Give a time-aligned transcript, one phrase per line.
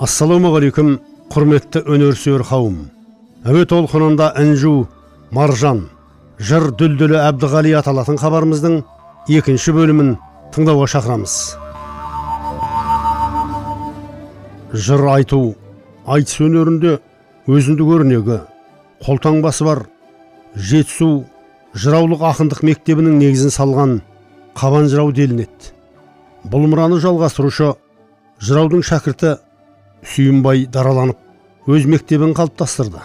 [0.00, 0.94] Ассалаумағалейкум
[1.28, 2.76] құрметті өнерсүйер қауым.
[3.44, 4.86] Әуе толқынында інжу
[5.36, 5.82] маржан
[6.40, 8.78] жыр дүлдүлі әбдіғали аталатын хабарымыздың
[9.36, 10.14] екінші бөлімін
[10.54, 11.34] тыңдауға шақырамыз.
[14.72, 15.42] Жыр айту
[16.08, 16.94] айтыс өнерінде
[17.44, 18.40] өзіндік өрнегі
[19.04, 19.84] қолтаңбасы бар
[20.56, 21.10] жетісу
[21.76, 23.94] жыраулық ақындық мектебінің негізін салған
[24.56, 25.74] қабан жырау делінеді.
[26.48, 27.74] Бұл мұраны жалғастырушы
[28.40, 29.36] жыраудың шәкірті
[30.06, 33.02] сүйінбай дараланып өз мектебін қалыптастырды.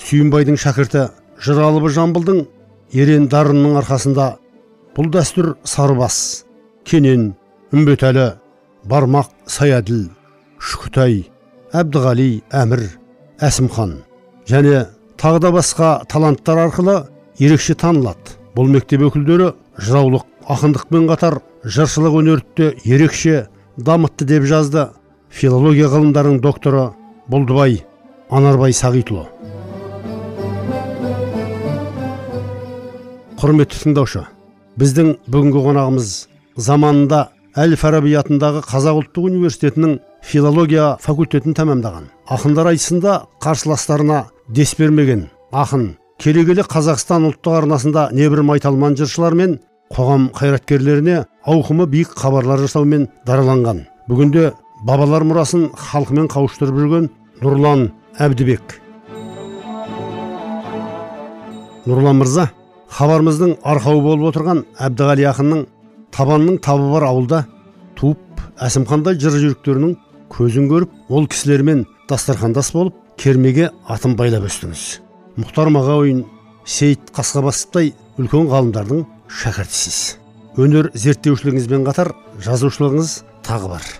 [0.00, 1.08] Сүйінбайдың шәкірті
[1.44, 2.44] жыралыбы жамбылдың
[2.92, 4.30] ерен дарынның арқасында
[4.96, 6.44] бұл дәстүр сарыбас
[6.84, 7.34] кенен
[7.72, 8.32] үмбетәлі
[8.90, 10.08] бармақ саяділ
[10.58, 11.22] шүкітай
[11.76, 12.30] әбдіғали
[12.62, 12.86] әмір
[13.46, 14.00] әсімхан
[14.50, 14.86] және
[15.20, 16.96] тағы да басқа таланттар арқылы
[17.38, 18.36] ерекше танылады.
[18.56, 24.88] Бұл мектеп өкілдері жыраулық ақындықпен қатар жыршылық өнерді ерекше дамытты деп жазды.
[25.30, 26.90] Филология ғылымдарының докторы
[27.30, 27.80] бұлдыбай
[28.30, 29.26] анарбай сағитұлы
[33.40, 34.24] құрметті тыңдаушы
[34.80, 36.10] біздің бүгінгі қонағымыз
[36.60, 42.10] заманында әл фараби атындағы қазақ ұлттық университетінің филология факультетін тәмамдаған.
[42.30, 49.58] Ақындар айтысында қарсыластарына дес бермеген ақын келе келе қазақстан ұлттық арнасында небір майталман жыршылар мен
[49.90, 53.86] қоғам қайраткерлеріне ауқымы биік хабарлар жасаумен дараланған.
[54.08, 54.52] Бүгінде
[54.86, 57.08] бабалар мұрасын халқымен қауыштырып жүрген
[57.42, 58.78] нұрлан әбдібек.
[61.88, 62.48] Нұрлан мырза
[62.96, 65.62] хабарымыздың арқауы болып отырған әбдіғали ақынның
[66.16, 67.44] табанның табы бар ауылда
[67.98, 69.94] туып әсімхандай жыр жүйріктерінің
[70.32, 74.84] көзін көріп ол кісілермен дастархандас болып кермеге атын байлап өстіңіз.
[75.40, 76.24] Мұхтар мағауин
[76.64, 79.06] сейіт қасқабасовтай үлкен ғалымдардың
[79.40, 79.98] шәкіртісіз.
[80.60, 83.90] Өнер зерттеушілігіңізбен қатар жазушылығыңыз тағы бар.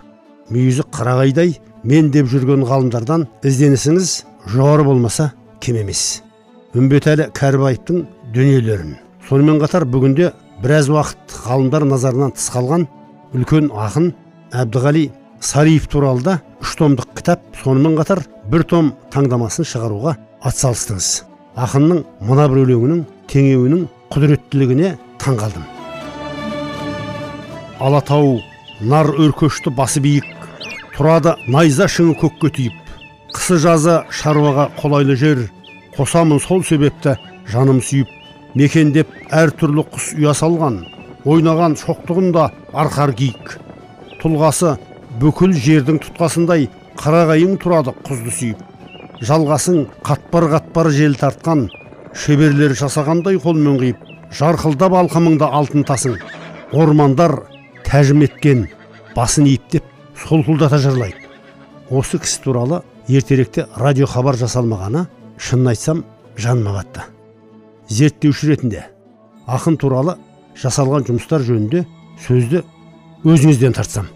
[0.50, 1.54] Мүйізі қарағайдай
[1.86, 4.10] мен деп жүрген ғалымдардан ізденісіңіз
[4.52, 5.30] жоғары болмаса
[5.62, 6.22] кем емес.
[6.76, 8.96] Үмбетәлі кәрібаевтың дүниелерін.
[9.28, 12.86] Сонымен қатар бүгінде біраз уақыт ғалымдар назарынан тыс қалған
[13.34, 14.12] үлкен ақын
[14.52, 15.08] әбдіғали
[15.40, 20.16] сариев туралы да үш томдық кітап сонымен қатар бір том таңдамасын шығаруға
[20.46, 21.10] атсалыстыңыз.
[21.60, 25.64] Ақынның мына бір өлеңінің теңеуінің құдіреттілігіне таң қалдым.
[27.80, 28.40] Алатау
[28.80, 30.28] нар өркөшті басы биік
[31.00, 32.80] тұрады найза шыңы көкке тиіп
[33.32, 35.38] қысы жазы шаруаға қолайлы жер.
[35.94, 37.14] Қосамын сол себепті
[37.48, 38.10] жаным сүйіп
[38.58, 40.82] мекендеп әртүрлі құс ұя салған.
[41.24, 42.44] Ойнаған шоқтығында
[42.82, 43.54] арқар киік.
[44.20, 44.74] Тұлғасы
[45.22, 46.66] бүкіл жердің тұтқасындай
[47.00, 48.60] қарағайың тұрады құзды сүйіп.
[49.24, 51.70] Жалғасың қатпар қатпар жел тартқан
[52.12, 54.04] шеберлер жасағандай қолмен қиып
[54.36, 56.18] жарқылдап алқымыңда алтын тасың.
[56.76, 57.38] Ормандар
[57.88, 58.66] тәжім еткен
[59.16, 61.28] басын иіптеп солқылдата жырлайды.
[61.90, 65.06] Осы кісі туралы ертеректе радио хабар жасалмағаны
[65.38, 66.04] шынын айтсам
[66.36, 67.06] жаныма батты
[67.90, 68.84] зерттеуші ретінде
[69.50, 70.14] ақын туралы
[70.60, 71.82] жасалған жұмыстар жөнінде
[72.22, 72.62] сөзді
[73.26, 74.06] өзіңізден тартсам.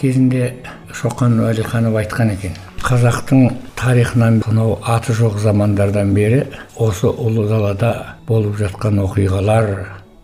[0.00, 0.54] Кезінде
[0.96, 6.42] шоқан уәлиханов айтқан екен қазақтың тарихынан сонау аты жоқ замандардан бері
[6.76, 9.70] осы ұлы далада болып жатқан оқиғалар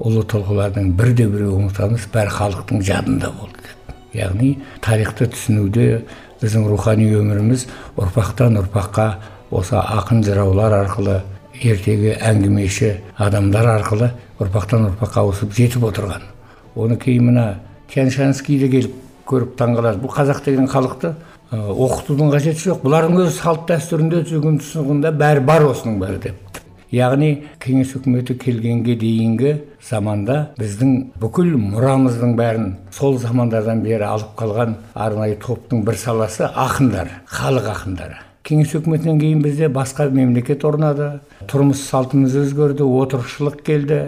[0.00, 3.55] ұлы тұлғалардың бірде біреуі ұмытамыз бәрі халықтың жадында болды
[4.16, 6.02] яғни тарихты түсінуде
[6.40, 7.66] біздің рухани өміріміз
[7.96, 9.06] ұрпақтан ұрпаққа
[9.50, 11.20] осы ақын жыраулар арқылы
[11.62, 14.10] ертегі әңгімеші адамдар арқылы
[14.40, 16.26] ұрпақтан ұрпаққа ауысып жетіп отырған.
[16.76, 17.46] Оны кейін мына
[17.92, 21.14] тян шанский де келіп көріп таңқалады бұл қазақ деген халықты
[21.52, 22.82] оқытудың қажеті жоқ.
[22.84, 26.45] Бұлардың өз салт дәстүрінде тұсығында бәрі бар осының бәрі деп.
[26.92, 27.30] Яғни
[27.62, 29.52] кеңес үкіметі келгенге дейінгі
[29.88, 30.92] заманда біздің
[31.22, 38.22] бүкіл мұрамыздың бәрін сол замандардан бері алып қалған арнайы топтың бір саласы ақындар халық ақындары.
[38.46, 41.16] Кеңес үкіметінен кейін бізде басқа мемлекет орнады
[41.50, 43.98] тұрмыс салтымыз өзгерді отырықшылық келді.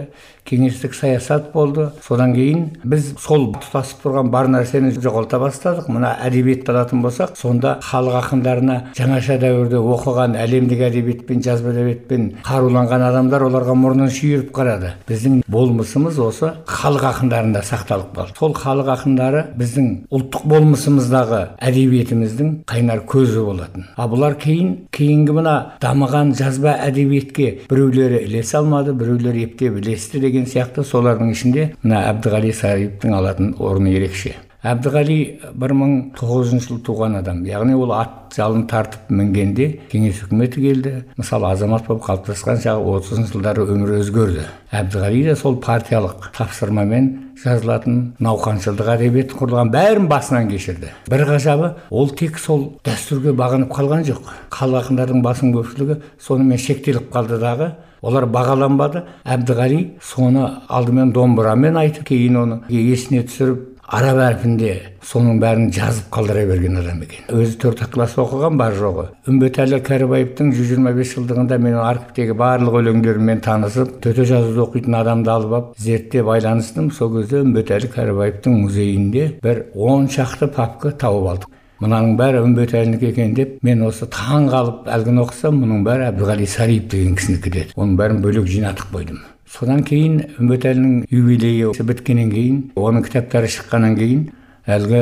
[0.49, 1.89] Кеңестік саясат болды.
[2.05, 5.89] Содан кейін біз сол тұтасып тұрған бар нәрсені жоғалта бастадық.
[5.93, 13.05] Мына әдебиетті алатын болсақ сонда халық ақындарына жаңаша дәуірде оқыған әлемдік әдебиетпен жазба әдебиетпен қаруланған
[13.09, 14.93] адамдар оларға мұрнын шүйіріп қарады.
[15.09, 18.37] Біздің болмысымыз осы халық ақындарында сақталып қалды.
[18.39, 23.87] Сол халық ақындары біздің ұлттық болмысымыздағы әдебиетіміздің қайнар көзі болатын.
[23.97, 30.38] Ал бұлар кейін кейінгі мына дамыған жазба әдебиетке біреулері ілесе алмады біреулері ептеп ілесті деген
[30.47, 34.35] сияқты солардың ішінде мына әбдіғали сарыевтің алатын орны ерекше.
[34.59, 35.15] Әбдіғали
[35.55, 37.45] 1900 жыл туған адам.
[37.47, 40.91] Яғни ол ат жалын тартып мінгенде кеңес үкіметі келді.
[41.15, 44.43] Мысалы азамат болып қалыптасқан шағы отызыншы жылдары өмір өзгерді.
[44.75, 47.07] Әбдіғали да сол партиялық тапсырмамен
[47.39, 50.91] жазылатын науқаншылдық әдебиет құрылған бәрін басынан кешірді.
[51.07, 54.33] Бір ғажабы ол тек сол дәстүрге бағынып қалған жоқ.
[54.51, 57.77] Халық ақындардың басым көпшілігі сонымен шектеліп қалды дағы.
[58.01, 59.05] Олар бағаланбады.
[59.25, 64.73] Әбдіғали соны алдымен домбырамен айтып кейін оны есіне түсіріп араб әрпінде
[65.09, 67.25] соның бәрін жазып қалдыра берген адам екен.
[67.33, 69.07] Өзі төрт класс оқыған бар жоғы.
[69.29, 75.33] Үмбетәлі кәрібаевтың жүз жиырма бес жылдығында мен архивтегі барлық өлеңдерімен танысып төте жазуды оқитын адамды
[75.33, 76.91] алып алып зерттеп байланыстым.
[76.93, 81.55] Сол кезде үмбетәлі кәрібаевтың музейінде бір он шақты папка тауып алдық.
[81.79, 86.89] Мынаның бәрі үмбетәлінікі екен деп мен осы таң қалып әлгіні оқысам мұның бәрі әбдіғали сариев
[86.91, 87.75] деген кісінікі деді.
[87.75, 89.21] Оның бәрін бөлек жинатып қойдым.
[89.49, 94.27] Содан кейін үмбетәлінің юбилейі біткеннен кейін оның кітаптары шыққаннан кейін
[94.69, 94.99] әлгі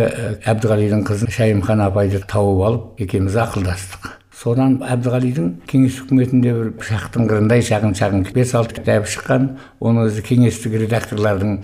[0.47, 4.13] әбдіғалидың қызы шайымхан апайды тауып алып екеуміз ақылдастық.
[4.37, 9.49] Содан әбдіғалидың кеңес үкіметінде бір пышақтың қырындай шағын шағын бес алты кітабы шыққан
[9.81, 11.57] оны өзі кеңестік редакторлардың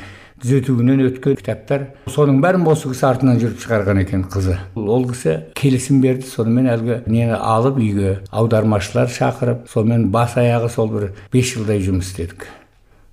[0.44, 4.58] өткен кітаптар соның бәрін осы кісі артынан жүріп шығарған екен қызы.
[4.76, 10.92] Ол кісі келісім берді сонымен әлгі нені алып үйге аудармашылар шақырып сонымен бас аяғы сол
[10.92, 12.48] бір бес жылдай жұмыс істедік.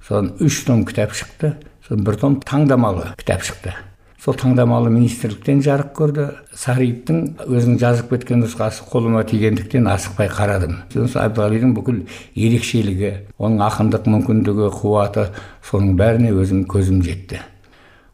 [0.06, 1.54] Содан үш том кітап шықты
[1.86, 3.76] содан бір том таңдамалы кітап шықты.
[4.20, 6.26] Сол таңдамалы министрліктен жарық көрді.
[6.52, 10.82] Сариевтің өзінің жазып кеткен нұсқасы қолыма тигендіктен асықпай қарадым.
[10.92, 12.02] Әбдіғалидың бүкіл
[12.36, 15.30] ерекшелігі оның ақындық мүмкіндігі қуаты
[15.70, 17.40] соның бәріне өзім көзім жетті.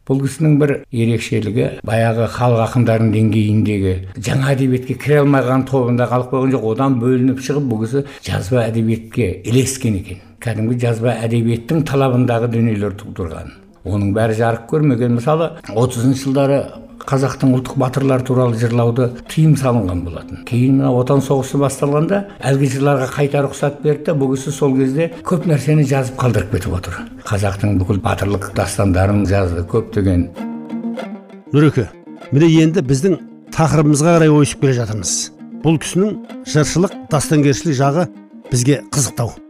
[0.07, 6.55] Бұл кісінің бір ерекшелігі баяғы халық ақындарының деңгейіндегі жаңа әдебиетке кіре алмаған тобында қалып қойған
[6.55, 10.23] жоқ одан бөлініп шығып бұл кісі жазба әдебиетке ілескен екен.
[10.39, 13.66] Кәдімгі жазба әдебиеттің талабындағы дүниелер тудырған.
[13.87, 15.17] Оның бәрі жарық көрмеген.
[15.21, 16.59] Мысалы отызыншы жылдары
[17.07, 20.41] қазақтың ұлттық батырлары туралы жырлауды тыйым салынған болатын.
[20.49, 24.09] Кейін мына отан соғысы басталғанда әлгі жырларға қайта рұқсат берді.
[24.09, 26.99] Да бұл кісі сол кезде көп нәрсені жазып қалдырып кетіп отыр.
[27.29, 30.29] Қазақтың бүкіл батырлық дастандарын жазды көптеген.
[31.55, 31.89] Нұреке
[32.33, 33.19] міне енді біздің
[33.55, 35.17] тақырыбымызға қарай ойысып келе жатырмыз.
[35.63, 38.09] Бұл кісінің жыршылық дастангершілік жағы
[38.51, 39.46] бізге қызықтау.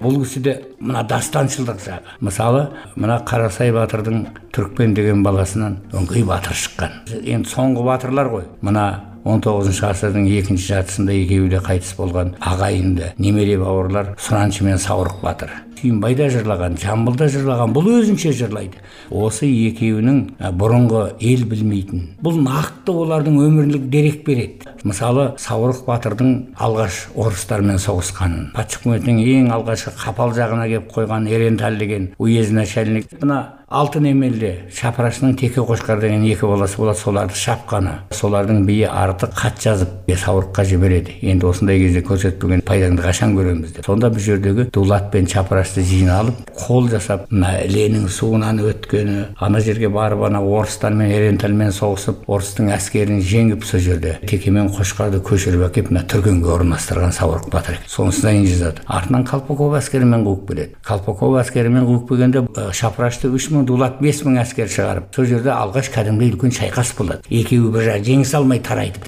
[0.00, 2.16] Бұл кісіде мына дастаншылдық жағы.
[2.20, 2.64] Мысалы
[2.96, 4.24] мына қарасай батырдың
[4.54, 6.98] түрікпен деген баласынан өңкей батыр шыққан.
[7.24, 8.48] Енді соңғы батырлар ғой.
[8.62, 8.88] Мына
[9.28, 15.18] он тоғызыншы ғасырдың екінші жартысында екеуі де қайтыс болған ағайынды немере бауырлар сұраншы мен саурық
[15.24, 15.50] батыр.
[15.78, 18.80] Түйінбайда жырлаған жамбылда жырлаған бұл өзінше жырлайды.
[19.14, 20.22] Осы екеуінің
[20.58, 24.72] бұрынғы ел білмейтін бұл нақты олардың өмірлік дерек береді.
[24.84, 31.78] Мысалы саурық батырдың алғаш орыстармен соғысқанын патша үкіметінің ең алғашқы қапал жағына келіп қойған еренталь
[31.80, 37.98] деген уезд начальник мына алты немелде шапырашының теке қошқар деген екі баласы болады соларды шапқаны
[38.16, 41.14] солардың биі артық хат жазып саурыққа жібереді.
[41.22, 43.86] Енді осындай кезде көрсетпеген пайдаңды қашан көреміз деп.
[43.86, 49.90] Сонда бұл жердегі дулат пен шапырашты жиналып қол жасап мына іленің суынан өткені ана жерге
[49.92, 56.02] барып ана орыстармен ерентальмен соғысып орыстың әскерін жеңіп сол жерде теке қошқарды көшіріп әкеліп мына
[56.10, 60.74] түргенге орналастырған саурық батыр екен сонысынан жазады артынан колпаков әскерімен қуып келеді.
[60.86, 62.42] Колпаков әскерімен қуып келгенде
[62.76, 67.22] шапырашты үш мың дулат бес мың әскер шығарып сол жерде алғаш кәдімгідей үлкен шайқас болады.
[67.28, 69.00] Екеуі бір жағы жеңісе алмай тарайды.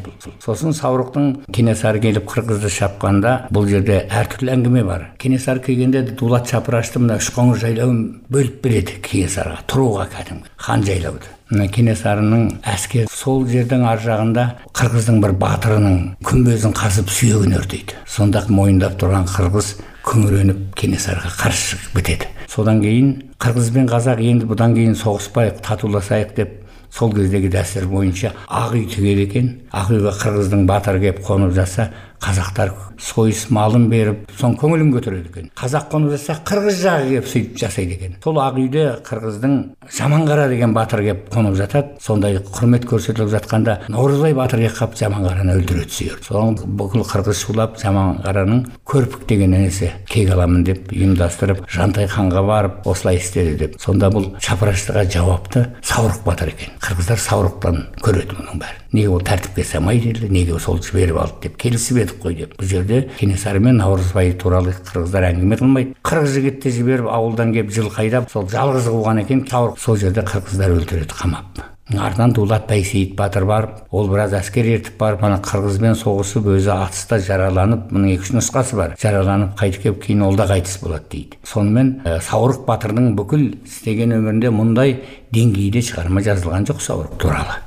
[0.45, 5.09] Сосын саурықтың кенесары келіп қырғызды шапқанда бұл жерде әртүрлі әңгіме бар.
[5.19, 8.01] Кенесары келгенде дулат шапырашты мына үшқоңыр жайлауын
[8.31, 11.37] бөліп береді кенесарыға тұруға кәдімгі хан жайлауды.
[11.51, 17.99] Кенесарының әскер сол жердің ар жағында қырғыздың бір батырының күмбезін қазып сүйегін өртейді.
[18.07, 19.75] Сонда мойындап тұрған қырғыз
[20.07, 26.33] күңіреніп кенесарыға қарсы шығып бітеді содан кейін қырғыз бен қазақ енді бұдан кейін соғыспайық татуласайық
[26.39, 26.57] деп
[26.91, 29.51] сол кездегі дәстүр бойынша ақ үй тігеді екен.
[29.71, 35.49] Ақ үйге қырғыздың батыры келіп қонып жатса қазақтар сойыс малын беріп соның көңілін көтереді екен.
[35.57, 38.17] Қазақ қонып жатса қырғыз жағы келіп сөйтіп жасайды екен.
[38.25, 39.55] Сол ақ үйде қырғыздың
[39.97, 41.97] жаманқара деген батыр келіп қонып жатады.
[42.05, 47.81] Сондай құрмет көрсетіліп жатқанда наурызбай батыр келіп қалып жаманқараны өлтіре түседі содан бүкіл қырғыз шулап
[47.81, 53.81] жаманқараның көрпік деген інісі кек аламын деп ұйымдастырып жантай ханға барып осылай істеді деп.
[53.81, 56.77] Сонда бұл шапыраштыға жауапты саурық батыр екен.
[56.85, 58.80] Қырғыздар саурықтан көреді мұның бәрін.
[58.93, 62.55] Неге ол тәртіпке салмайды еді неге сол жіберіп алды деп келісіп едік қой деп.
[62.59, 65.97] Бұл жерде кенесары мен наурызбай туралы қырғыздар әңгіме қылмайды.
[66.03, 69.47] қырық жігітті жіберіп ауылдан келіп жылқы айдап сол жалғыз қуған екен
[69.79, 71.63] сол жерде қырғыздар өлтіреді қамап.
[71.91, 77.19] Артынан дулат байсейіт батыр барып ол біраз әскер ертіп барып ана қырғызбен соғысып өзі атыста
[77.19, 78.95] жараланып мұның екі үш нұсқасы бар.
[79.01, 81.41] жараланып қайтып келіп кейін ол да қайтыс болады дейді.
[81.43, 85.01] сонымен ә, саурық батырдың бүкіл істеген өмірінде мұндай
[85.35, 87.59] деңгейде шығарма жазылған жоқ саурық туралы.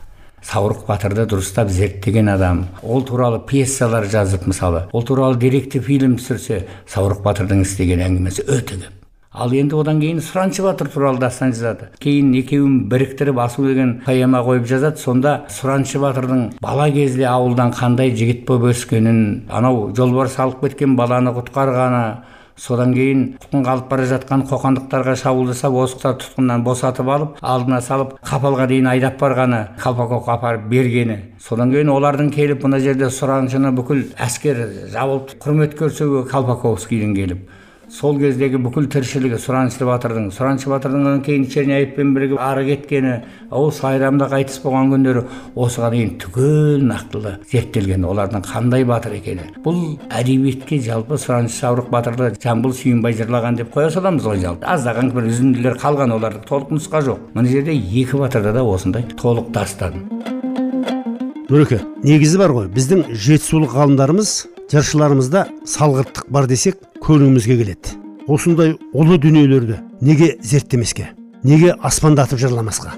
[0.44, 2.66] Саурық батырды дұрыстап зерттеген адам.
[2.84, 8.82] Ол туралы пьесалар жазып мысалы ол туралы деректі фильм түсірсе саурық батырдың істеген әңгімесі өте
[8.82, 9.00] көп.
[9.34, 11.88] Ал енді одан кейін сұраншы батыр туралы дастан жазады.
[11.98, 15.02] Кейін екеуін біріктіріп асу деген поэма қойып жазады.
[15.02, 21.34] Сонда сұраншы батырдың бала кезде ауылдан қандай жігіт болып өскенін анау жолбарыс алып кеткен баланы
[21.34, 22.04] құтқарғаны
[22.58, 28.14] содан кейін тұтқынға алып бара жатқан қоқандықтарға шабуыл жасап осылар тұтқыннан босатып алып алдына салып
[28.30, 31.18] қапалға дейін айдап барғаны колпаковқа апарып бергені.
[31.42, 37.44] Содан кейін олардың келіп мына жерде сұраншыны бүкіл әскер жабылып құрмет көрсетуге колпаковскийдің келіп.
[37.94, 43.12] Сол кездегі бүкіл тіршілігі сұраншы батырдың сұраншы батырдың кейін черняевпен бірге ары кеткені
[43.54, 45.22] ол сайрамда қайтыс болған күндері
[45.54, 49.46] осыған дейін түгел нақтылы зерттелген олардың қандай батыр екені.
[49.62, 54.66] Бұл әдебиетке жалпы сұраншы саурық батырды жамбыл сүйінбай жырлаған деп қоя саламыз ғой жалпы.
[54.74, 57.22] Аздаған бір үзінділер қалған оларда толық нұсқа жоқ.
[57.38, 60.02] Мына жерде екі батырда да осындай толық дастан.
[61.46, 62.74] Нұреке негізі бар ғой.
[62.74, 64.34] Біздің жетісулық ғалымдарымыз
[64.72, 67.98] жыршыларымызда салғырттық бар десек көңілімізге келеді.
[68.28, 71.10] Осындай ұлы дүниелерді неге зерттемеске
[71.44, 72.94] неге аспандатып жырламасқа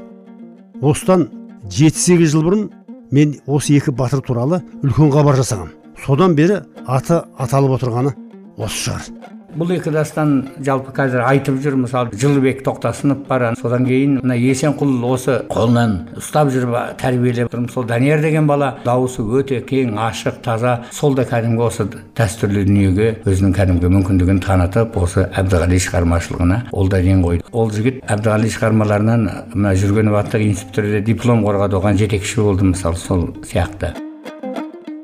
[0.82, 1.30] осыдан
[1.72, 2.68] жеті сегіз жыл бұрын
[3.16, 5.72] мен осы екі батыр туралы үлкен хабар жасағам.
[6.06, 8.14] Содан бері аты аталып отырғаны
[8.58, 9.35] осы шығар.
[9.56, 15.06] Бұл екі дастан жалпы қазір айтып жүр мысалы жылыбек тоқтасынов бар содан кейін мына есенқұл
[15.08, 17.70] осы қолынан ұстап жүріп тәрбиелеп тұрмын.
[17.72, 20.82] Сол данияр деген бала дауысы өте кең ашық таза.
[20.92, 27.02] Сол да кәдімгі осы дәстүрлі дүниеге өзінің кәдімгі мүмкіндігін танытып осы әбдіғали шығармашылығына ол да
[27.02, 27.48] ден қойды.
[27.52, 31.80] Ол жігіт әбдіғали шығармаларынан мына жүргенов атындағы институтта диплом қорғады.
[31.80, 33.96] Оған жетекші болды мысалы сол сияқты.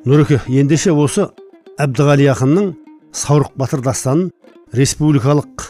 [0.05, 1.29] Нұреке ендеше осы
[1.79, 2.71] әбдіғали ақынның
[3.15, 4.31] саурық батыр дастанын
[4.71, 5.65] республикалық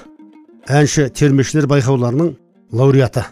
[0.70, 2.36] әнші термешілер байқауларының
[2.77, 3.24] лауреаты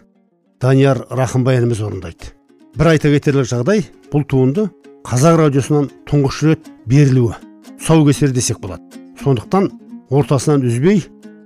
[0.61, 2.31] данияр рахымбай ініміз орындайды.
[2.73, 4.65] Бір айта кетерлік жағдай бұл туынды
[5.05, 7.37] қазақ радиосынан тұңғыш рет берілуі
[7.77, 8.81] тұсаукесер десек болады.
[9.21, 9.69] Сондықтан
[10.09, 11.03] ортасынан үзбей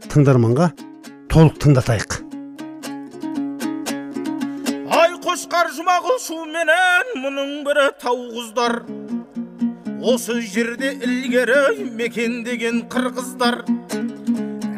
[0.08, 0.72] тыңдарманға
[1.34, 2.20] толық тыңдатайық.
[4.88, 8.84] Ай қошқар жұмағұл шуменен мұның бірі тау құздар.
[10.04, 13.64] Осы жерде ілгері мекендеген қырғыздар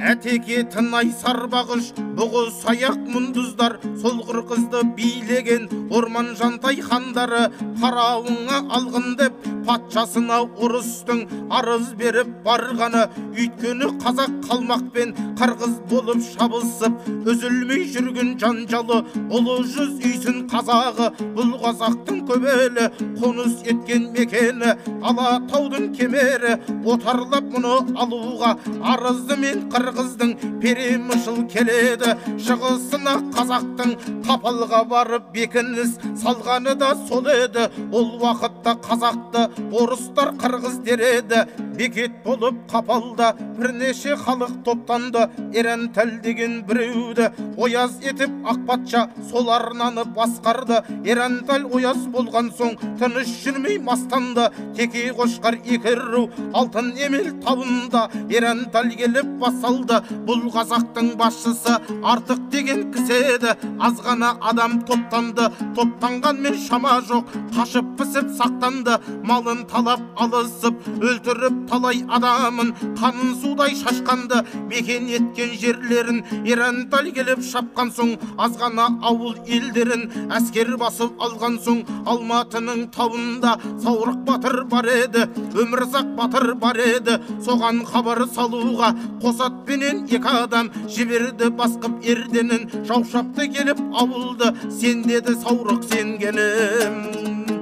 [0.06, 7.48] әтеке тынай сарбағыш бұғы саяқ мұндыздар сол қырғызды билеген орман жантай хандары
[7.81, 11.24] қарауыңа алғын деп патшасына ұрыстың
[11.57, 13.05] арыз беріп барғаны.
[13.36, 19.01] Өйткені қазақ қалмақпен қырғыз болып шабысып үзілмей жүрген жанжалы
[19.34, 21.10] ұлы жүз үйсін қазағы.
[21.36, 22.88] Бұл қазақтың көбелі
[23.19, 26.55] қоныс еткен мекені алатаудың кемері.
[26.86, 28.55] Отарлап мұны алуға
[28.93, 32.05] арызды мен қырғыздың перемышыл келеді.
[32.46, 33.96] Шығысына қазақтың
[34.26, 37.70] тапалға барып бекініс салғаны да сол еді.
[37.92, 41.46] Ол уақытта қазақты орыстар қырғыз дереді.
[41.76, 45.28] Бекет болып қапалда бірнеше халық топтанды.
[45.54, 50.82] Ерентәл деген біреуді ояз етіп ақ патша сол арнаны басқарды.
[51.06, 54.50] Ерентәл ояз болған соң тыныш жүрмей мастанды.
[54.78, 58.08] Теке қошқар екі ру алтын емел табында.
[58.30, 63.56] Ерентәл келіп бас алды бұл қазақтың басшысы артық деген кісі еді.
[63.80, 65.50] аз ғана адам топтанды.
[65.75, 67.25] Топтанғанмен шама жоқ.
[67.56, 69.00] Қашып пісіп сақтанды.
[69.24, 72.74] Малын талап алысып өлтіріп талай адамын.
[73.00, 74.44] Қанын судай шашқанды.
[74.70, 76.24] Мекен еткен жерлерін.
[76.46, 84.24] Ерентал келіп шапқан соң аз ғана ауыл елдерін әскер басып алған соң алматының тауында саурық
[84.28, 87.20] батыр бар еді өмірзақ батыр бар еді.
[87.46, 88.92] Соған хабар салуға
[89.24, 91.50] қос атпенен екі адам жіберді
[91.86, 97.55] басқып ерденін жау шапты келіп ауылды сен деді саурық сенгенім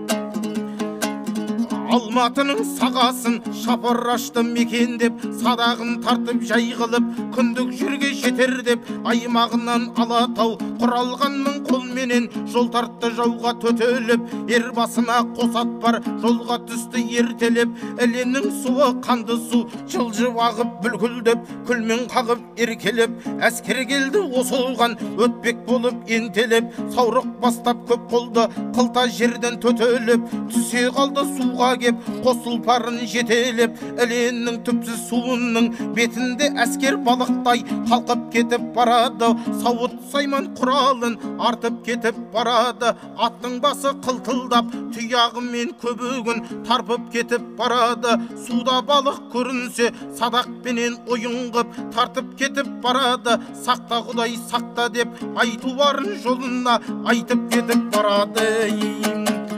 [1.94, 11.60] алматының сағасын шапырашты мекендеп садағын тартып жай қылып күндік жерге жетер деп аймағынан алатау құралғанның
[11.68, 18.90] қолменен жол тартты жауға төтеліп ер басына қос ат бар жолға түсті ертелеп іленің суы
[19.06, 19.62] қанды су
[19.94, 24.98] жылжып ағып бүлкілдеп күлмен қағып еркелеп әскер келді осылған
[25.28, 32.46] өтпек болып ентелеп саурық бастап көп қолды қылта жерден төтелеп түсе қалды суға кеп қос
[32.48, 39.34] ұлпарын жетелеп іленің түпсіз суының бетінде әскер балықтай қалқып кетіп барады.
[39.62, 41.18] Сауыт сайман құралын
[41.50, 42.94] артып кетіп барады.
[43.20, 48.16] Аттың басы қылтылдап тұяғымен көбігін тарпып кетіп барады.
[48.48, 53.40] Суда балық көрінсе садақпенен ойын қып тартып кетіп барады.
[53.66, 56.80] Сақта құдай сақта деп айту барын жолына
[57.12, 59.53] айтып кетіп барады.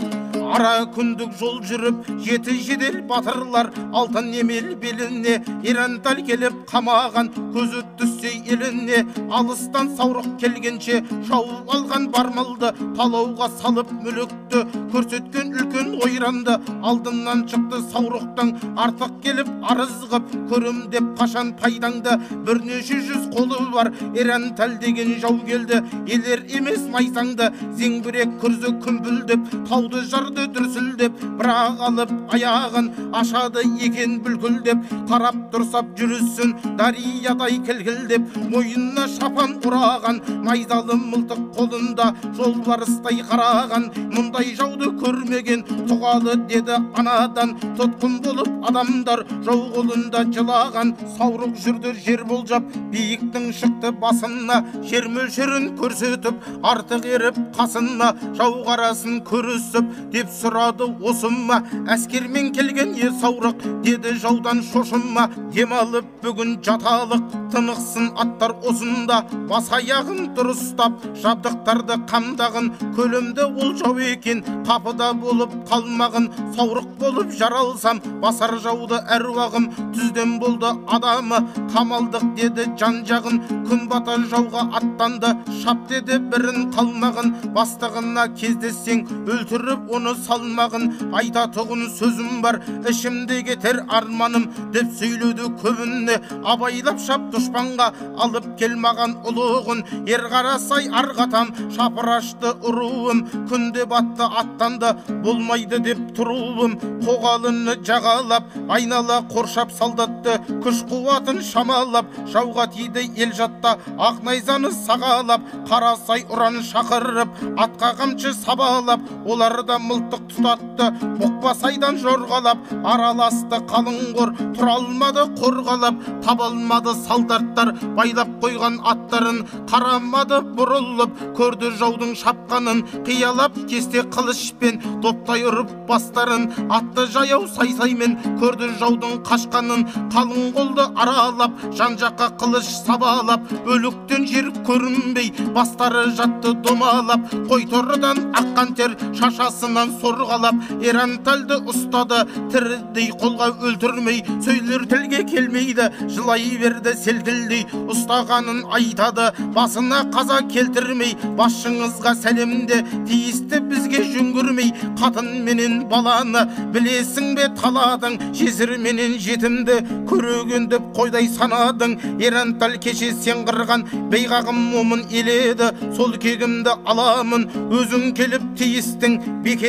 [0.53, 8.31] Ара күндік жол жүріп жеті жедел батырлар алтын емел беліне ирантал келіп қамаған көзі түссе
[8.53, 9.03] еліне.
[9.31, 14.63] Алыстан саурық келгенше шауып алған бар малды талауға салып мүлікті.
[14.93, 18.53] Көрсеткен үлкен ойранды алдымнан шықты саурықтың.
[18.85, 22.17] Артық келіп арыз қып көрем деп қашан пайдаңды?
[22.47, 25.81] Бірнеше жүз қолы бар ирантал деген жау келді.
[26.07, 30.05] Елер емес майсаңды зеңбірек күрзі күмбілдеп тауды
[30.35, 34.77] жарды дүрсілдеп бірақ алып аяғын ашады екен бүлкілдеп.
[35.09, 43.89] Қарап тұрсап жүрісін дариядай кілкілдеп мойнына шапан ораған найзалы мылтық қолында жолбарыстай қараған.
[44.15, 47.55] Мұндай жауды көрмеген тұғалы деді анадан.
[47.79, 50.95] Тұтқын болып адамдар жау қолында жылаған.
[51.17, 59.21] Саурық жүрді жер болжап биіктің шықты басына жер мөлшерін көрсетіп артық еріп қасына жау қарасын
[59.27, 65.27] көрісіп деп сұрады осы ма әскермен келген ер саурық деді жаудан шошынма.
[65.53, 69.21] Демалып бүгін жаталық тынықсын аттар осында.
[69.49, 72.71] Бас аяғын дұрыстап жабдықтарды қамдағын.
[72.97, 76.29] Көлемді ол жау екен қапыда болып қалмағын.
[76.55, 79.69] Саурық болып жаралсам басар жауды әруағым.
[79.95, 81.41] Түзден болды адамы
[81.75, 83.41] қамалдық деді жан жағын.
[83.69, 87.33] Күн бата жауға аттанды шап деді бірін қалмағын.
[87.55, 90.87] Бастығына кездессең өлтіріп оны салмағын
[91.19, 96.17] айтатұғын сөзім бар ішімде кетер арманым деп сөйледі көбіне
[96.53, 97.91] абайлап шап дұшпанға
[98.25, 104.93] алып кел маған ұлығын ер қарасай арғатам шапырашты ұруым күнде батты аттанды
[105.25, 113.75] болмайды деп тұруым қоғалыны жағалап айнала қоршап солдатты күш қуатын шамалап жауға тиді ел жатта
[113.97, 120.87] ақ найзаны сағалап қарасай ұран шақырып атқа қамшы сабалап оларда мылтық тұтатты.
[121.19, 130.41] Бұқпасайдан жорғалап араласты қалың қор тұра алмады қорғалап таба алмады солдаттар байлап қойған аттарын қарамады
[130.57, 131.11] бұрылып.
[131.37, 134.81] Көрді жаудың шапқанын қиялап кесте қылышпен.
[135.01, 138.17] Доптай ұрып бастарын атты жаяу сайсаймен.
[138.41, 141.57] Көрді жаудың қашқанын қалың қолды аралап.
[141.75, 145.31] Жан жаққа қылыш сабалап өліктен жер көрінбей.
[145.55, 147.31] Бастары жатты домалап.
[147.49, 156.47] Қой торыдан аққан тер шашасынан сорғалап эрантальды ұстады тірідей қолға өлтірмей сөйлер тілге келмейді жылай
[156.61, 166.45] берді селкілдей ұстағанын айтады басына қаза келтірмей басшыңызға сәлемде тиісті бізге жүңгірмей қатын менен баланы
[166.75, 169.79] білесің бе таладың жесір менен жетімді
[170.09, 177.47] көреген деп қойдай санадың эранталь кеше сен қырған бейғағым момын еледі сол кегімді аламын
[177.79, 179.17] өзің келіп тиістің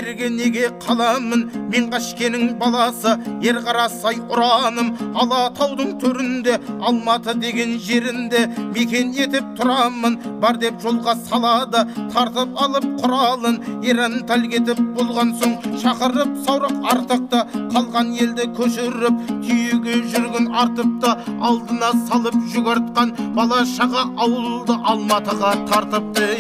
[0.07, 1.51] бекерге неге қаламын?
[1.71, 4.93] Мен қашкенің баласы ер қарасай ұраным.
[5.19, 10.19] Алатаудың төрінде алматы деген жерінде мекен етіп тұрамын.
[10.41, 13.59] Бар деп жолға салады тартып алып құралын.
[13.85, 17.43] Ерантал кетіп болған соң шақырып саурық артықты
[17.75, 21.17] қалған елді көшіріп түйеге жүргін артыпты
[21.51, 26.31] алдына салып жүк артқан бала шаға ауылды алматыға тартыпты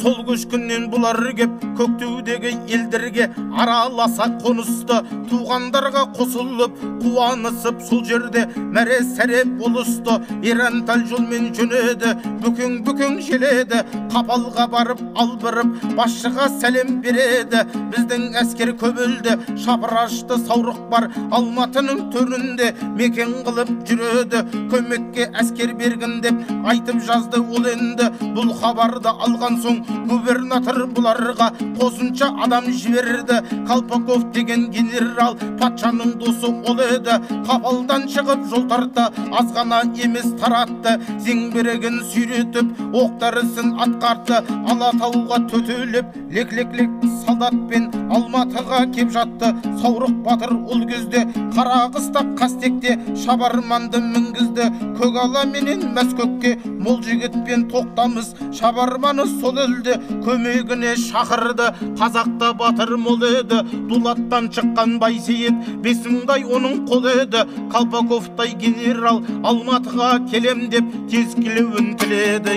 [0.00, 3.26] сол көшкіннен бұлар кеп көктеудегі елдерге
[3.58, 5.00] араласа қонысты.
[5.30, 10.16] Туғандарға қосылып қуанысып сол жерде мәре сәре болысты.
[10.42, 13.82] Ирантал жолмен жөнеді бүкең бүкең желеді.
[14.10, 17.62] Қапалға барып албырып басшыға сәлем береді.
[17.92, 22.72] Біздің әскер көбелді шапырашты саурық бар алматының төрінде.
[22.96, 28.10] Мекен қылып жүреді көмекке әскер бергін деп айтып жазды ол енді.
[28.34, 29.80] Бұл хабарды алған соң
[30.10, 38.66] губернатор бұларға қосымша адам жіберді колпаков деген генерал патшаның досы ол еді қапалдан шығып жол
[38.70, 39.06] тартты
[39.40, 44.40] аз ғана емес таратты зеңбірегін сүйретіп оқ дәрісін атқарды
[44.72, 46.90] алатауға төтелеп лек лек лек
[47.24, 51.24] солдатпен алматыға кеп жатты саурық батыр ол кезде
[51.54, 59.98] қара қыста қастекте шабарманды мінгізді көгала менен мәскөкке мол жігітпен тоқтамыз шабарманы сол елде.
[60.24, 63.60] Көмегіне шақырды қазақта батыр мол еді.
[63.90, 67.44] Дулаттан шыққан байсейіт бес мыңдай оның қолы еді.
[67.72, 72.56] Колпаковтай генерал алматыға келем деп тез келуін тіледі.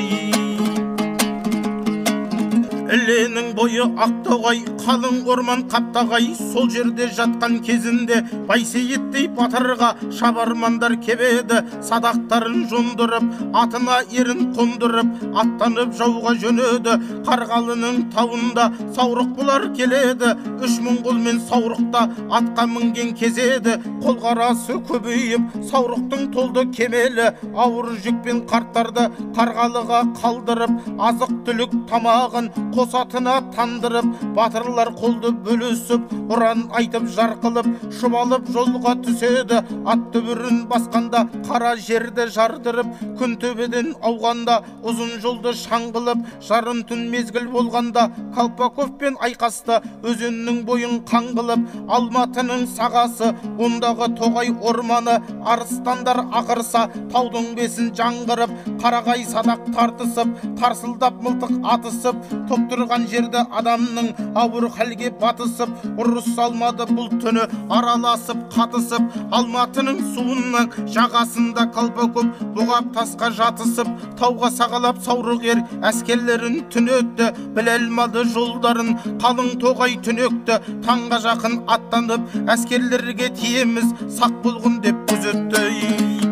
[2.93, 8.17] Іленің бойы ақтоғай қалың орман қаптағай сол жерде жатқан кезінде
[8.49, 13.29] байсейіттей батырға шабармандар кебеді садақтарын жондырып
[13.61, 16.97] атына ерін қондырып аттанып жауға жөнеді.
[17.27, 18.65] Қарғалының тауында
[18.95, 20.33] саурық бұлар келеді
[20.65, 22.03] үш мың қолмен саурықта
[22.39, 23.77] атқа мінген кезеді.
[24.03, 30.75] Қолқарасы көбейіп саурықтың толды кемелі ауыр жүкпен қарттарды қарғалыға қалдырып
[31.09, 37.67] азық түлік тамағын қос атына тандырып батырлар қолды бөлісіп ұран айтып жарқылып
[37.99, 39.61] шұбалып жолға түседі.
[39.85, 47.47] Ат дүбірін басқанда қара жерді жардырып күн төбеден ауғанда ұзын жолды шаңғылып жарым түн мезгіл
[47.53, 55.19] болғанда колпаковпен айқасты өзеннің бойын қаңғылып алматының сағасы ондағы тоғай орманы
[55.53, 64.11] арыстандар ақырса таудың бесін жаңғырып қарағай садақ тартысып тарсылдап мылтық атысып топ тұрған жерді адамның
[64.39, 65.71] ауыр халге батысып
[66.01, 67.45] ұрыс салмады бұл түні
[67.77, 77.31] араласып қатысып алматының суының жағасында колпаков бұғап тасқа жатысып тауға сағалап саурық ер әскерлерін түнетті
[77.55, 86.22] біле алмады жолдарын қалың тоғай түнекті таңға жақын аттанып әскерлерге тиеміз сақ болғын деп күзетті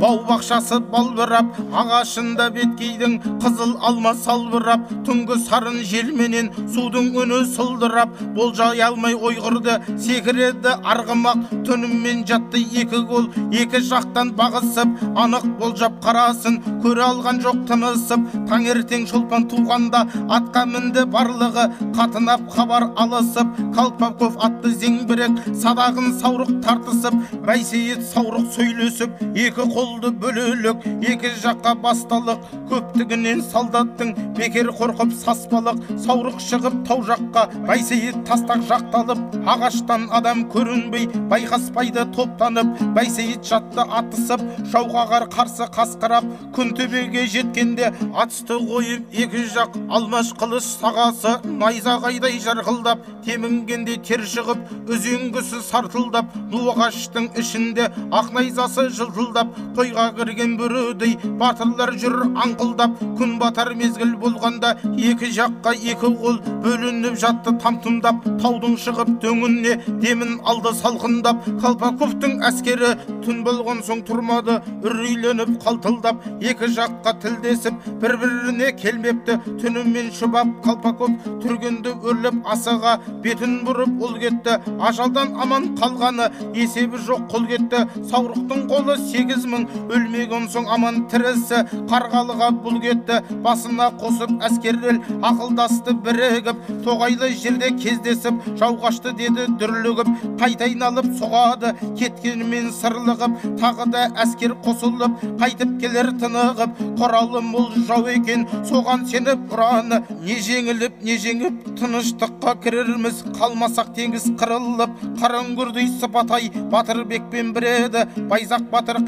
[0.00, 8.82] бау бақшасы балбырап ағашында беткейдің қызыл алма салбырап түнгі сарын желменен судың үні сылдырап болжай
[8.86, 13.28] алмай ойғырды секіреді арғымақ түнімен жатты екі кол
[13.62, 20.04] екі жақтан бағысып анық болжап қарасын көре алған жоқ тынысып таңертең шолпан туғанда
[20.38, 27.16] атқа мінді барлығы қатынап хабар алысып колпаков атты зеңбірек садағын саурық тартысып
[27.48, 36.40] байсейіт саурық сөйлесіп екі қолды бөлелік екі жаққа басталық көптігінен солдаттың бекер қорқып саспалық саурық
[36.42, 45.22] шығып тау жаққа байсейіт тастақ жақталып ағаштан адам көрінбей байқаспайды топтанып байсейіт жатты атысып жауға
[45.36, 54.26] қарсы қасқырап күнтөбеге жеткенде атысты қойып екі жақ алмаш қылыш сағасы найзағайдай жарқылдап темінгенде тер
[54.34, 62.96] шығып үзеңгісі сартылдап ду ағаштың ішінде ақ найзасы жылтылдап тойға кірген бөрідей батырлар жүр аңқылдап
[63.18, 70.38] күн батар мезгіл болғанда екі жаққа екі қол бөлініп жатты там-тұмдап таудың шығып дөңіне демін
[70.48, 72.94] алды салқындап колпаковтың әскері
[73.26, 81.16] түн болған соң тұрмады үрейленіп қалтылдап екі жаққа тілдесіп бір біріне келмепті түнімен шұбап колпаков
[81.42, 84.56] түргенді өрлеп асыға бетін бұрып ол кетті
[84.88, 91.62] ажалдан аман қалғаны есебі жоқ қол кетті саурықтың қолы сегіз мың өлмеген соң аман тірісі.
[91.90, 96.62] Қарғалыға бұл кетті басына қосып әскерлер ақылдасты бірігіп.
[96.84, 100.10] Тоғайлы жерде кездесіп жау қашты деді дүрлігіп.
[100.40, 103.38] Қайта айналып соғады кеткенімен сырлығып.
[103.60, 106.82] Тағы да әскер қосылып қайтып келер тынығып.
[107.00, 110.02] Құралы мол жау екен соған сеніп ұраны.
[110.24, 113.22] Не жеңіліп не жеңіп тыныштыққа кірерміз.
[113.36, 116.50] Қалмасақ теңіз қырылып қараңгүрдей сыпатай.
[116.72, 119.00] Батырбекпен бір еді байзақ батыр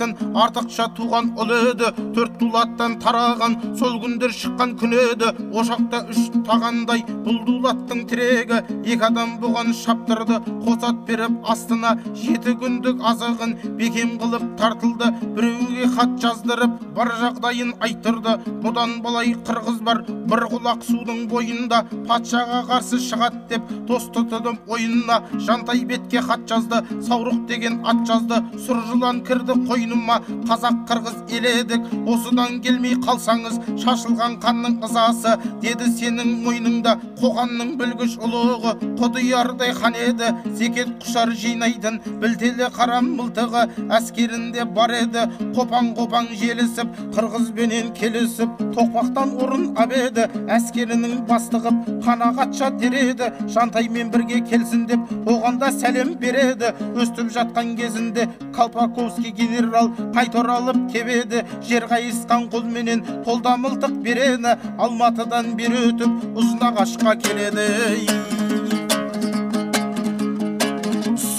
[0.00, 1.90] артықша туған ұл еді.
[2.16, 5.30] Төрт дулаттан тараған сол күндер шыққан күн еді.
[5.52, 8.62] Ошақта үш тағандай бұл дулаттың тірегі.
[8.84, 11.96] Екі адам бұған шаптырды қос ат беріп астына.
[12.16, 15.12] Жеті күндік азығын бекем қылып тартылды.
[15.36, 18.38] Біреуге хат жаздырып бар жағдайын айттырды.
[18.64, 21.84] Бұдан былай қырғыз бар бір құлақ судың бойында.
[22.08, 25.20] Патшаға қарсы шығады деп дос тұтынып ойынына.
[25.46, 28.40] Жантай бетке хат жазды саурық деген ат жазды.
[28.66, 35.36] Сұр жылан кірді қойныма ма қазақ қырғыз ел едік осыдан келмей қалсаңыз шашылған қанның ызасы
[35.62, 38.74] деді сенің мойныңда қоғанның білгіш ұлығы.
[39.00, 43.66] Құдиярдай хан еді зекет құшар жинайтын білтелі қара мылтығы.
[43.96, 45.26] Әскерінде бар еді
[45.56, 50.26] қопаң қопаң желісіп қырғызбенен келісіп тоқпақтан орын абеді.
[50.50, 51.72] Әскерінің бастығы
[52.04, 56.74] қанағатша дереді жантаймен бірге келсін деп оған да сәлем береді.
[56.96, 59.79] Өстіп жатқан кезінде колпаковский генерал
[60.14, 61.44] қайта оралып кебеді.
[61.68, 64.56] Жер қайысқан қолменен қолда мылтық береді.
[64.78, 68.59] Алматыдан бері өтіп ұзынағашқа келеді.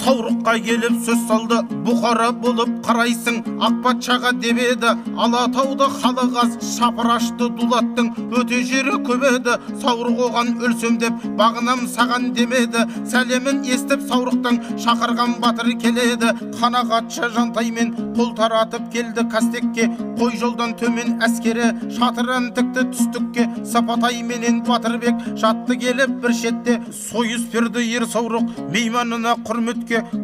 [0.02, 1.58] Саурыққа келіп сөз салды.
[1.86, 4.92] Бұқара болып қарайсың ақ патшаға деп еді.
[5.16, 9.56] Алатауды халық аз шапырашты дулаттың өте жері көп еді.
[9.82, 12.84] Саурық оған өлсем деп бағынам саған демеді.
[13.12, 16.32] Сәлемін естіп саурықтың шақырған батыр келеді.
[16.58, 19.88] Қанағатшы жантаймен қол таратып келді кастекке.
[20.18, 23.48] Қой жолдан төмен әскері шатырын тікті түстікке.
[23.66, 26.78] Сапатайменен батырбек жатты келіп бір шетте.
[26.92, 29.36] Сойыс берді ер саурық мейманына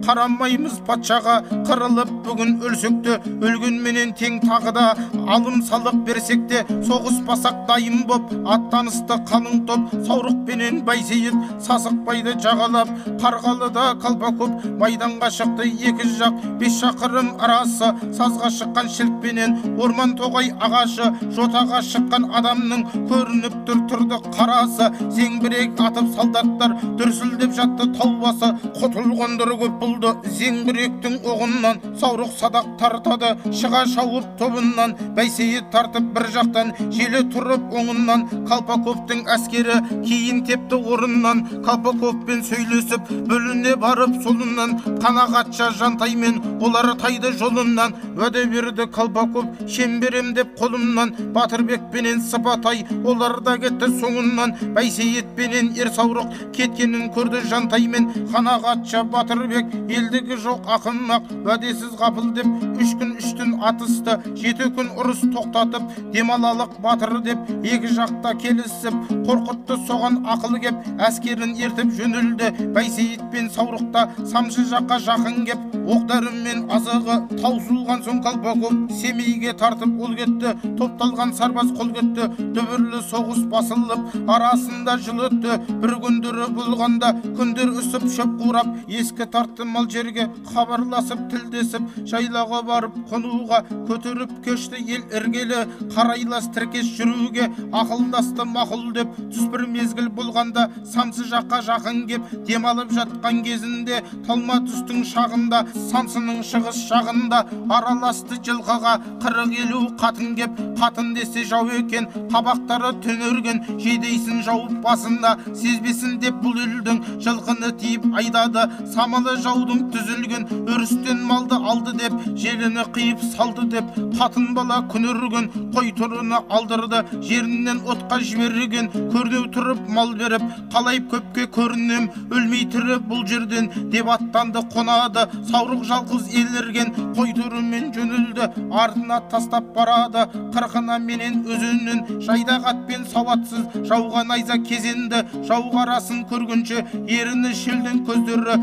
[0.07, 1.37] қарамаймыз патшаға.
[1.69, 4.87] Қырылып бүгін өлсек те өлгенменен тең тағы да
[5.29, 12.93] алым салық берсек те соғыспасақ дайын боп аттанысты қалың топ саурықпенен байсейіт сасықбайды жағалап.
[13.23, 17.93] Қарғалыда колпаков майданға шықты екі жақ бес шақырым арасы.
[18.17, 21.11] Сазға шыққан шілікпенен орман тоғай ағашы.
[21.35, 24.91] Жотаға шыққан адамның көрініп тұр тұрды қарасы.
[25.17, 33.35] Зеңбірек атып солдаттар дүрсілдеп жатты тау басы құтылғандар көп болды зеңбіректің оғынан саурық садақ тартады.
[33.59, 41.45] Шыға шауып тобынан бәйсейіт тартып бір жақтан желі тұрып оңынан колпаковтың әскері кейін тепті орыннан.
[41.67, 50.33] Колпаковпен сөйлесіп бөліне барып солынан қанағатша жантаймен олар тайды жолынан уәде берді колпаков шен берем
[50.35, 51.15] деп қолымнан.
[51.35, 58.09] Батырбекпенен сыпатай олар да кетті соңынан бәйсейітпенен ер саурық кеткенін көрді жантаймен.
[58.33, 59.05] Қанағатша
[59.49, 62.47] батырбек елдігі жоқ ақымақ уәдесіз қапыл деп
[62.83, 68.95] үш күн үш түн атысты жеті күн ұрыс тоқтатып демалалық батыр деп екі жақта келісіп
[69.27, 70.75] қорқытты соған ақыл кеп
[71.09, 78.21] әскерін ертіп жөнелді бәйсейіт пен саурықта самшы жаққа жақын кеп оқ дәрімен азығы таусылған соң
[78.25, 85.59] колпаков семейге тартып ол кетті топталған сарбаз қол кетті дүбірлі соғыс басылып арасында жыл өтті
[85.81, 92.95] бір күндері болғанда күндер үсіп шөп қурап ескі тартты мал жерге хабарласып тілдесіп жайлауға барып
[93.11, 95.61] қонуға көтеріп көшті ел іргелі
[95.95, 102.91] қарайлас тіркес жүруге ақылдасты мақұл деп түс бір мезгіл болғанда самсы жаққа жақын кеп демалып
[102.97, 107.45] жатқан кезінде талма түстің шағында самсының шығыс жағында
[107.79, 115.37] араласты жылқыға қырық елу қатын кеп қатын десе жау екен қабақтары түнерген жейдейсін жауып басында
[115.53, 122.85] сезбесін деп бұл елдің жылқыны тиіп айдады самалы жаудың түзілген өрістен малды алды деп желіні
[122.95, 123.91] қиып салды деп.
[124.19, 128.91] Қатын бала күнерген қой торыны алдырды жерінен отқа жіберген.
[129.13, 133.71] Көрнеу тұрып мал беріп қалай көпке көрінем өлмей тірі бұл жерден.
[133.93, 140.27] Деп аттанды қонады саурық жалғыз елірген қой торымен жөнелді артына тастап барады.
[140.55, 143.67] Қырқына менен өзеннен жайдақ атпен сауатсыз.
[143.89, 148.59] Жауға найза кезенді жау қарасын көргенше еріні шелден көздері.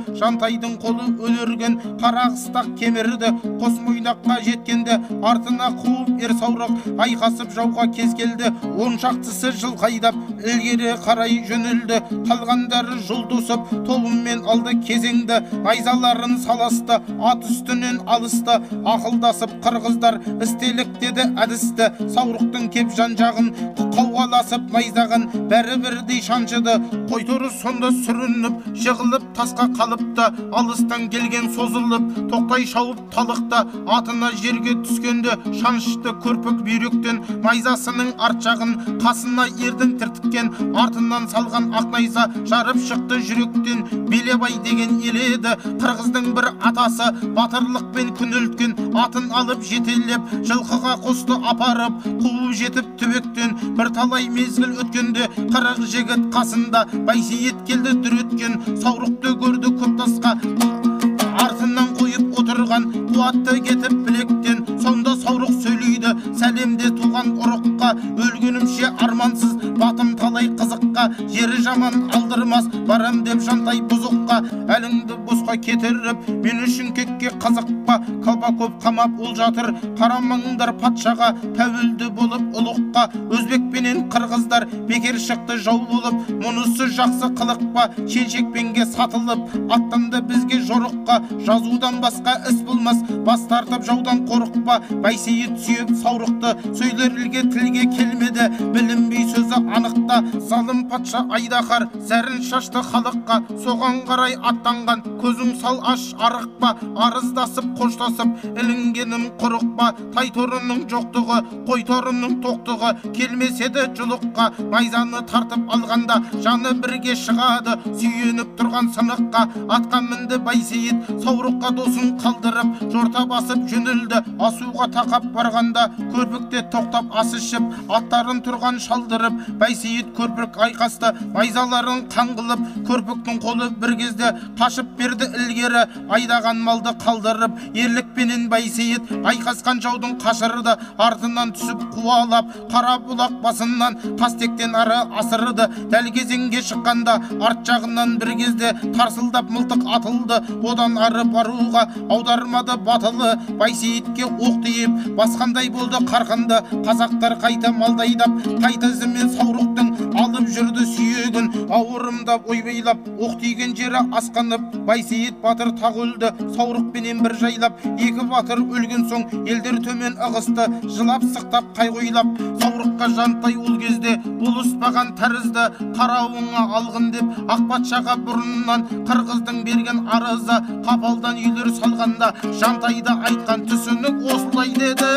[0.55, 7.91] Жантайдың қолы өлерген қара қыстақ кемерді қос мойнаққа жеткенде артына қуып ер саурық айқасып жауға
[7.93, 8.51] кез келді.
[8.79, 12.01] Он шақтысы жылқайдап ілгері қарай жөнелді.
[12.27, 15.41] Қалғандары жұлдысып тобымен алды кезеңді.
[15.63, 18.59] Найзаларын саласты ат үстінен алысты.
[18.85, 21.91] Ақылдасып қырғыздар істелік деді әдісті.
[22.15, 23.51] Саурықтың кеп жан жағын
[23.95, 26.77] қауғаласып найзағын бәрі бірдей шаншыды.
[27.09, 30.29] Қойторы сонда сүрініп жығылып тасқа қалыпты.
[30.53, 33.63] Алыстан келген созылып тоқтай шауып талықта
[33.97, 40.51] атына жерге түскенде шаншты көрпік бүйректен найзасының арт жағын қасына ердің тіртіккен
[40.83, 43.83] артынан салған ақ найза жарып шықты жүректен.
[44.09, 52.01] Белебай деген ел еді қырғыздың бір атасы батырлықпен күнелткен атын алып жетелеп жылқыға қосты апарып
[52.21, 53.55] қуып жетіп түбектен.
[53.77, 61.89] Бір талай мезгіл өткенде қырық жігіт қасында байсейіт келді дүреткен саурықты көрді көп тасқа артынан
[61.99, 67.91] қойып отырған қуатты кетіп білектен сонда саурық сөйлейді сәлемде туған ұрыққа
[68.25, 74.41] өлгенімше армансыз батым талай қызыққа жері жаман алдырмас барам деп жантай бұзыққа.
[74.75, 77.95] Әліңді босқа кетіріп мен үшін кекке қызықпа.
[78.25, 81.31] Колпаков қамап ол жатыр қарамаңдар патшаға.
[81.55, 84.67] Тәуелді болып ұлыққа өзбек пенен қырғыздар.
[84.89, 91.21] Бекер шықты жау болып мұнысы жақсы қылық па шелшекпенге сатылып аттанды бізге жорыққа.
[91.47, 94.81] Жазудан басқа іс болмас бас тартып жаудан қорықпа.
[95.01, 98.49] Байсейіт сүйеп саурықты сөйлерлге тілге келмеді.
[98.75, 105.03] Білінбей сөзі анықта залым патша айдаһар зәрін шашты халыққа соған қарай аттанған.
[105.21, 112.91] Көзің сал аш арықпа арыздасып қоштасып ілінгенім құрық па тай торының жоқтығы қой торының тоқтығы.
[113.15, 117.77] Келмес еді жұлыққа найзаны тартып алғанда жаны бірге шығады.
[117.99, 119.45] Сүйеніп тұрған сыныққа
[119.77, 121.09] атқа мінді байсейіт.
[121.25, 124.21] Саурыққа досын қалдырып жорта басып жөнелді.
[124.39, 132.63] Асуға тақап барғанда көрпікте тоқтап ас ішіп аттарын тұрған шалдырып байсейіт көрпік айқасты найзаларын қаңғылып
[132.89, 135.85] көрпіктің қолы бір кезде қашып берді ілгері.
[136.15, 144.75] Айдаған малды қалдырып ерлікпенен байсейіт айқасқан жаудың қашырды артынан түсіп қуалап қара бұлақ басынан қастектен
[144.77, 150.41] ары асырды дәл кезеңге шыққанда арт жағынан бір кезде тарсылдап мылтық атылды.
[150.65, 153.35] Одан ары баруға аудармады батылы.
[153.59, 156.61] Байсейітке оқ тиіп басқандай болды қарқынды.
[156.85, 163.01] Қазақтар қайта малдайдап қайта ізімен саурықтың алып жүрді сүйегін ауырымдап ойбайлап.
[163.19, 167.79] Оқ тиген жері асқанып байсейіт батыр тағы өлді саурықпенен бір жайлап.
[167.97, 175.13] Екі батыр өлген соң елдер төмен ығысты жылап сықтап қайғойлап саурыққа жантай ол кезде болыспаған
[175.19, 177.33] тәрізді қарауыңа алғын деп.
[177.49, 185.11] Ақ патшаға бұрыннан қырғыздың берген арызы қапалдан үйлер салғанда жантайды айтқан түсінік осылай деді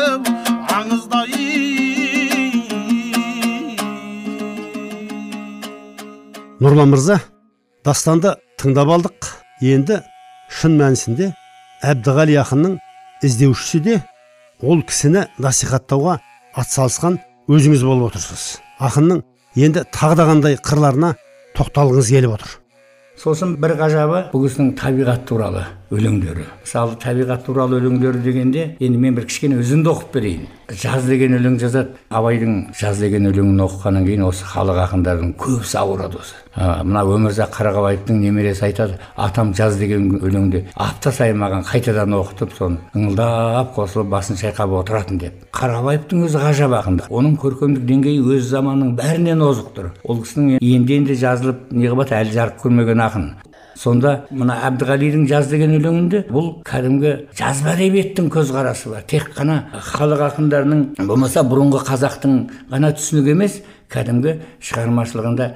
[6.69, 7.15] нұрлан мырза
[7.81, 9.27] дастанды тыңдап алдық.
[9.65, 9.95] Енді
[10.53, 11.31] шын мәнісінде
[11.81, 12.75] әбдіғали ақынның
[13.25, 13.95] іздеушісі де
[14.61, 16.19] ол кісіні насихаттауға
[16.61, 17.17] атсалысқан
[17.49, 18.59] өзіңіз болып отырсыз.
[18.77, 19.23] Ақынның
[19.57, 21.15] енді тағы да қандай қырларына
[21.57, 22.53] тоқталғыңыз келіп отыр?
[23.17, 25.65] Сосын бір ғажабы бұл кісінің табиғат туралы.
[25.91, 26.45] Өлеңдері.
[26.63, 30.47] Мысалы табиғат туралы өлеңдері дегенде енді мен бір кішкене үзінді оқып берейін.
[30.69, 31.95] Жаз деген өлең жазады.
[32.13, 36.37] Абайдың жаз деген өлеңін оқығаннан кейін осы халық ақындарының көбісі ауырады осы.
[36.59, 42.81] Мына өмірзақ қарғабаевтың немересі айтады атам жаз деген өлеңді апта сайын маған қайтадан оқытып соны
[42.93, 45.45] ыңылдап қосылып басын шайқап отыратын деп.
[45.55, 49.91] Қарғабаевтың өзі ғажап ақын оның көркемдік деңгейі өз заманының бәрінен озық тұр.
[50.03, 53.29] Ол кісінің енді енді жазылып неғып әлі жарық көрмеген ақын.
[53.79, 59.05] Сонда мына әбдіғалидің жаз деген өлеңінде бұл кәдімгі жазба әдебиеттің көзқарасы бар.
[59.07, 59.61] Тек қана
[59.93, 62.35] халық ақындарының болмаса бұрынғы қазақтың
[62.73, 63.61] ғана түсінігі емес
[63.93, 64.35] кәдімгі
[64.67, 65.47] шығармашылығында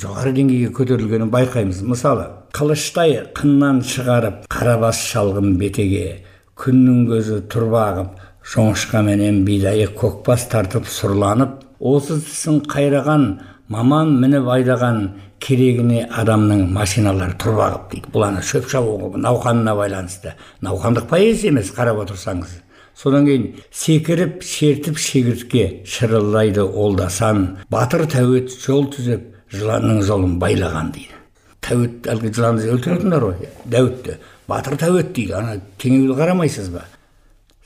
[0.00, 1.82] жоғары деңгейге көтерілгенін байқаймыз.
[1.84, 2.24] Мысалы
[2.56, 6.22] қылыштай қыннан шығарып қарабас шалғын бетеге
[6.58, 8.16] күннің көзі тұрбағып
[8.48, 13.26] жоңышқаменен бидайы көкбас тартып сұрланып осы тісін қайраған
[13.68, 15.02] маман мініп айдаған
[15.44, 18.12] керегіне адамның машиналары тұрбағып дейді.
[18.14, 20.34] Бұл ана шөп шабу науқанына байланысты.
[20.64, 22.56] Науқандық поэзия емес қарап отырсаңыз.
[22.98, 31.14] Содан кейін секіріп шертіп шегіртке шырылдайды олдасан батыр тәует жол түзеп жыланның жолын байлаған дейді.
[31.62, 34.18] Тәует әлгі жыланды өлтіретіндер ғой дәуітті.
[34.48, 35.36] Батыр тәует дейді.
[35.38, 36.88] Ана теңеулі қарамайсыз ба?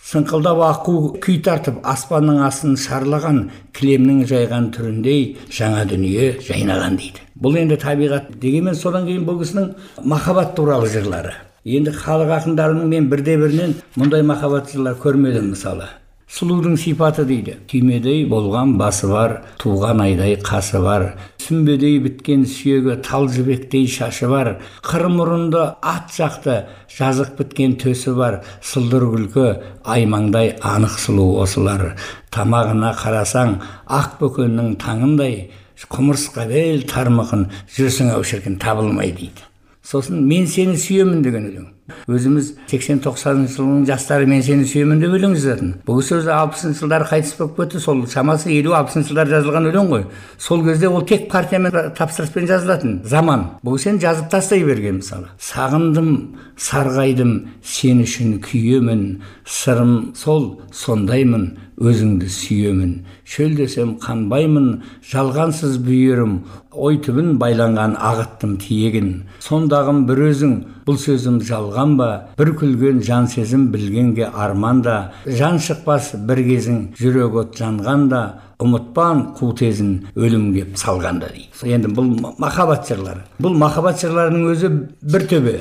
[0.02, 3.38] Сыңқылдап аққу күй тартып аспанның астын шарлаған
[3.76, 5.22] кілемнің жайған түріндей
[5.58, 7.22] жаңа дүние жайнаған дейді.
[7.38, 9.70] Бұл енді табиғат дегенмен содан кейін бұл кісінің
[10.02, 11.36] махаббат туралы жырлары.
[11.62, 15.86] Енді халық ақындарының мен бірде бірінен мұндай махаббат жырлар көрмедім мысалы.
[16.32, 17.58] Сұлудың сипаты дейді.
[17.68, 21.10] Түймедей болған басы бар туған айдай қасы бар.
[21.42, 24.54] Сүмбедей біткен сүйегі тал жібектей шашы бар.
[24.80, 26.62] Қыр мұрынды ат жақты
[26.96, 28.40] жазық біткен төсі бар.
[28.64, 29.48] Сылдыр күлкі
[29.84, 31.92] аймаңдай анық сұлу осылар.
[32.32, 33.58] Тамағына қарасаң
[33.92, 35.50] ақ бөкеннің таңындай
[35.92, 39.44] құмырсқа бел тармықын жүрсің ау шіркін табылмай дейді.
[39.82, 41.70] Сосын мен сені сүйемін деген өлең
[42.10, 47.08] өзіміз сексен тоқсаныншы жылының жастары мен сені сүйемін деп өлең жазатын бұл өзі алпысыншы жылдары
[47.10, 47.80] қайтыс болып кетті.
[47.82, 50.06] Сол шамасы елу алпысыншы жылдары жазылған өлең ғой.
[50.38, 53.48] Сол кезде ол тек партиямен тапсырыспен жазылатын заман.
[53.64, 55.30] Бұл кісі жазып тастай берген мысалы.
[55.40, 56.12] Сағындым
[56.58, 59.04] сарғайдым сен үшін күйемін
[59.48, 61.50] сырым сол сондаймын
[61.82, 62.92] өзіңді сүйемін.
[63.28, 64.68] Шөлдесем қанбаймын
[65.10, 66.36] жалғансыз бүйірім.
[66.72, 69.10] Ой түбін байланған ағыттым тиегін.
[69.44, 70.54] Сондағым бір өзің
[70.86, 72.08] бұл сөзім жалған ба?
[72.38, 78.22] Бір күлген жан сезім білгенге арманда жан шықпас бір кезің жүрек от жанғанда
[78.62, 81.74] ұмытпан қу тезін өлім кеп салғанда дейді.
[81.74, 84.70] Енді бұл махаббат жырлары бұл махаббат жырларының өзі
[85.02, 85.56] бір төбе.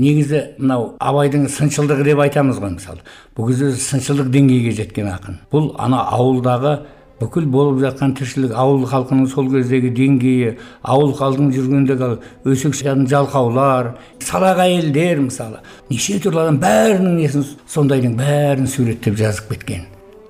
[0.00, 3.00] Негізі мынау абайдың сыншылдығы деп айтамыз ғой мысалы.
[3.36, 5.40] Бұл кезде сыншылдық деңгейге жеткен ақын.
[5.52, 6.76] Бұл ана ауылдағы
[7.20, 10.52] бүкіл болып жатқан тіршілік ауыл халқының сол кездегі деңгейі
[10.84, 12.10] ауыл халқының жүргендегі
[12.52, 12.76] өсек
[13.08, 15.62] жалқаулар салақ әйелдер мысалы.
[15.88, 19.86] Неше түрлі адам бәрінің несін сондайдың бәрін суреттеп жазып кеткен.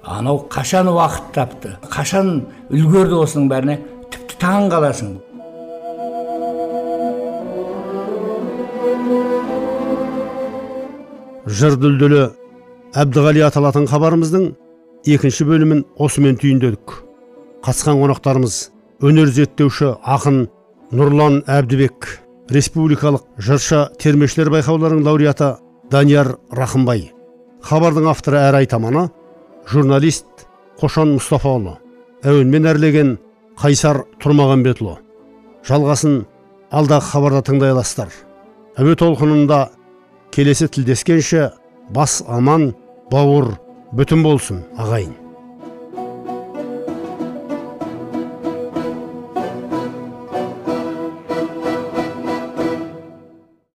[0.06, 1.76] Анау қашан уақыт тапты?
[1.90, 3.80] Қашан үлгерді осының бәріне?
[4.14, 5.16] Тіпті таң қаласың.
[11.46, 12.22] Жыр дүлдүлі
[12.98, 14.46] әбдіғали аталатын хабарымыздың
[15.06, 16.94] екінші бөлімін осымен түйіндедік.
[17.66, 18.56] Қатысқан қонақтарымыз
[19.06, 20.46] өнер зерттеуші ақын
[20.96, 22.08] нұрлан әбдібек
[22.50, 25.56] республикалық жыршы термешілер байқауларының лауреаты
[25.90, 27.10] данияр рахымбай
[27.66, 29.08] хабардың авторы әрі айтаманы
[29.70, 30.46] журналист
[30.80, 31.74] қошан мұстафаұлы
[32.26, 33.16] әуенмен әрлеген
[33.58, 34.96] қайсар тұрмағанбетұлы
[35.66, 36.20] жалғасын
[36.70, 38.10] алдағы хабарда тыңдай аласыздар.
[38.78, 39.60] Әуе толқынында
[40.30, 41.50] келесі тілдескенше
[41.90, 42.72] бас аман
[43.12, 43.54] бауыр
[43.96, 45.25] бүтін болсын ағайын